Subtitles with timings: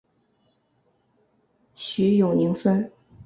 [1.75, 2.91] 徐永宁孙。